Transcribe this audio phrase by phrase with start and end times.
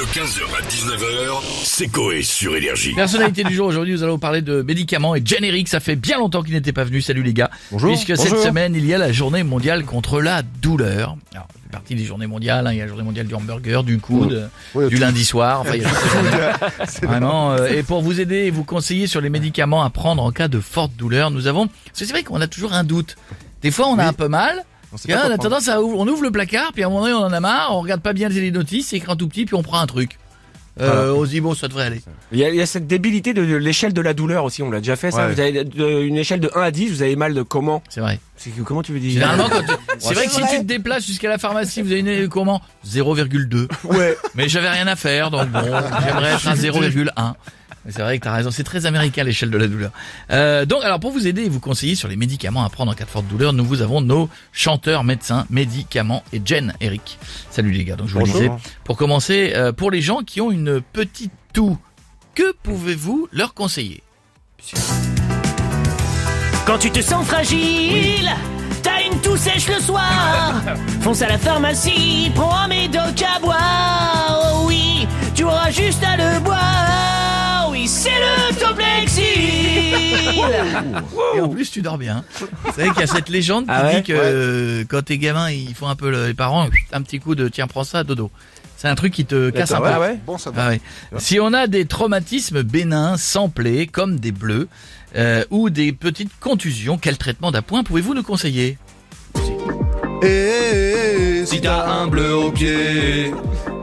[0.00, 2.94] De 15h à 19h, c'est Coé sur Énergie.
[2.94, 6.42] Personnalité du jour, aujourd'hui nous allons parler de médicaments et Eric, ça fait bien longtemps
[6.42, 7.50] qu'il n'était pas venu, salut les gars.
[7.70, 7.90] Bonjour.
[7.90, 8.42] Puisque cette Bonjour.
[8.46, 11.18] semaine il y a la journée mondiale contre la douleur.
[11.34, 13.84] Alors, fait partie des journées mondiales, hein, il y a la journée mondiale du hamburger,
[13.84, 15.00] du coude, Oui, du tout.
[15.02, 17.06] lundi soir, enfin il y a toutes ces journées.
[17.06, 20.30] Vraiment, euh, et pour vous aider et vous conseiller sur les médicaments à prendre en
[20.30, 23.16] cas de forte douleur, nous avons, parce que c'est vrai qu'on a toujours un doute.
[23.60, 25.42] Des fois on a un peu mal, On sait puis, pas on quoi a prendre.
[25.50, 27.40] tendance à, ouvre- on ouvre le placard, puis à un moment donné on en a
[27.40, 29.78] marre, on regarde pas bien les notices, c'est écrit un tout petit, puis on prend
[29.80, 30.18] un truc.
[30.80, 32.00] Euh, on se dit bon ça devrait aller.
[32.32, 34.62] Il y, a, il y a cette débilité de, de l'échelle de la douleur aussi,
[34.62, 35.26] on l'a déjà fait ça.
[35.26, 35.34] Ouais.
[35.34, 37.82] Vous avez de- une échelle de 1 à 10, vous avez mal de comment?
[37.90, 38.18] C'est vrai.
[38.64, 39.12] Comment tu veux dire?
[39.12, 42.00] Généralement, quand tu- c'est vrai que si tu te déplaces jusqu'à la pharmacie, vous avez
[42.00, 42.62] une comment?
[42.86, 43.68] 0,2.
[43.84, 44.16] Ouais.
[44.36, 47.34] Mais j'avais rien à faire, donc bon, j'aimerais être à 0,1.
[47.88, 49.90] C'est vrai que t'as raison, c'est très américain l'échelle de la douleur.
[50.30, 52.94] Euh, donc, alors pour vous aider et vous conseiller sur les médicaments à prendre en
[52.94, 57.18] cas de forte douleur, nous vous avons nos chanteurs, médecins, médicaments et Jen, Eric.
[57.50, 57.96] Salut les gars.
[57.96, 58.40] Donc je vous le Bonjour.
[58.40, 58.52] disais,
[58.84, 61.78] pour commencer, euh, pour les gens qui ont une petite toux,
[62.34, 64.02] que pouvez-vous leur conseiller?
[66.66, 68.30] Quand tu te sens fragile,
[68.82, 70.62] t'as une toux sèche le soir.
[71.00, 72.89] Fonce à la pharmacie, prends un médoc
[81.36, 82.24] Et en plus, tu dors bien.
[82.64, 85.18] Vous savez qu'il y a cette légende qui Ah ouais dit que euh, quand t'es
[85.18, 88.04] gamin, ils font un peu le- les parents, un petit coup de tiens, prends ça,
[88.04, 88.30] dodo.
[88.76, 89.88] C'est un truc qui te casse un peu.
[89.92, 90.80] Ah ouais Bon, ça Ah ouais.
[91.18, 94.68] Si on a des traumatismes bénins, samplés, comme des bleus,
[95.16, 98.78] euh, ou des petites contusions, quel traitement d'appoint pouvez-vous nous conseiller
[100.22, 103.32] Et si t'as un bleu au pied,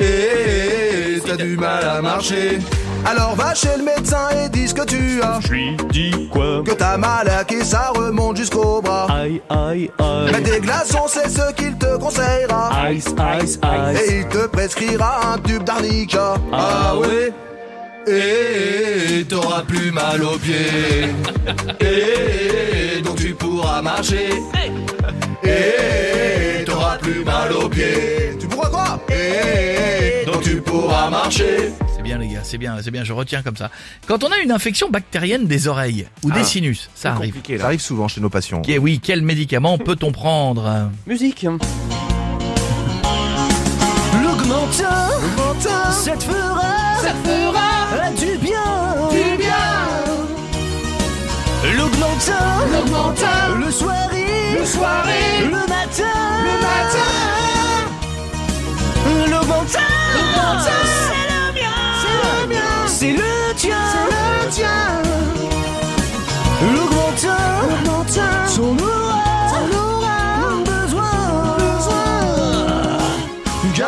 [0.00, 2.58] et t'as du mal à marcher,
[3.06, 5.40] alors va chez le médecin et dis ce que tu as.
[5.40, 9.06] Je lui dis quoi Que t'as mal à qui ça remonte jusqu'au bras.
[9.10, 10.30] Aïe, aïe, aïe.
[10.32, 12.90] Mais des glaçons, c'est ce qu'il te conseillera.
[12.92, 13.06] Ice,
[13.42, 14.00] ice, ice.
[14.10, 16.34] Et il te prescrira un tube d'arnica.
[16.52, 17.32] Ah ouais
[18.06, 21.08] Et t'auras plus mal aux pieds.
[21.80, 24.30] Et donc tu pourras marcher.
[25.42, 28.36] Et t'auras plus mal aux pieds.
[28.38, 29.00] Tu pourras quoi?
[29.10, 31.72] Et donc tu pourras marcher.
[32.10, 33.70] C'est bien les gars, c'est bien, c'est bien, je retiens comme ça.
[34.08, 37.34] Quand on a une infection bactérienne des oreilles ou des sinus, ça arrive.
[37.34, 38.58] compliqué Ça arrive souvent chez nos patients.
[38.58, 40.90] Ok, oui, quel médicament peut-on prendre?
[41.06, 41.46] Musique.
[44.24, 45.08] L'augmentin,
[45.92, 49.54] ça te fera, ça te fera du bien, du bien.
[51.76, 56.02] L'augmentin, l'augmentin, le soirée, le soirée, matin,
[56.42, 57.30] le matin.
[59.30, 59.99] L'augmentin,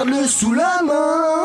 [0.02, 1.41] Garde-le sous la main.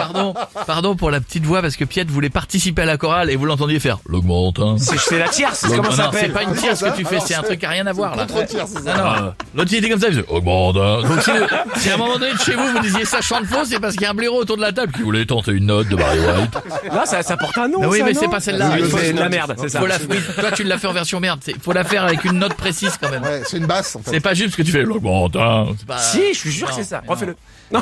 [0.00, 0.34] Pardon,
[0.66, 3.44] pardon pour la petite voix parce que Piette voulait participer à la chorale et vous
[3.46, 4.76] l'entendiez faire l'augmentin.
[4.78, 7.20] C'est la tierce, c'est comment ça non, c'est s'appelle pas une tierce que tu fais,
[7.20, 8.26] c'est un truc à rien à voir là.
[8.26, 9.32] Non.
[9.54, 11.02] L'autre il était comme ça, il faisait augmentin.
[11.02, 13.78] Donc si, à un moment donné de chez vous vous disiez ça chante faux, c'est
[13.80, 15.88] parce qu'il y a un blaireau autour de la table qui voulait tenter une note
[15.88, 16.54] de Barry White.
[16.92, 17.80] Là, ça, ça porte un nom.
[17.82, 18.78] Ah oui, ça, mais c'est pas celle-là.
[18.78, 19.80] Il C'est de la merde, c'est ça.
[19.80, 21.40] Faut la, oui, toi tu l'as fait en version merde.
[21.44, 23.22] C'est- Faut la faire avec une note précise quand même.
[23.22, 24.10] Ouais, c'est une basse en fait.
[24.12, 25.68] C'est pas juste ce que tu fais l'augmentin.
[25.86, 27.02] Pas- Si, je suis sûr que c'est ça.
[27.06, 27.36] Refais-le.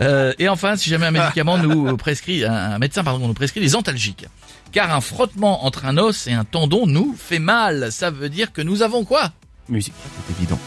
[0.00, 3.74] Euh, et enfin, si jamais un médicament nous prescrit, un, médecin pardon, nous prescrit des
[3.74, 4.26] antalgiques,
[4.72, 7.90] car un frottement entre un os et un tendon nous fait mal.
[7.90, 9.32] Ça veut dire que nous avons quoi?
[9.68, 9.94] Musique.
[10.26, 10.58] C'est évident.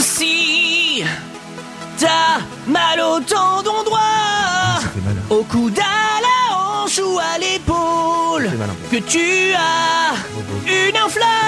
[0.00, 1.02] Si
[1.98, 3.98] t'as mal au tendon droit,
[5.04, 5.16] mal.
[5.30, 10.14] au coude, à la hanche ou à l'épaule, mal un que tu as
[10.66, 11.47] une inflammation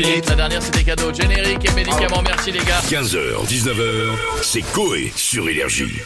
[0.00, 1.12] La dernière c'était cadeau.
[1.12, 2.22] Générique et médicaments.
[2.22, 2.80] Merci les gars.
[2.88, 6.00] 15h, 19h, c'est Coé sur Énergie.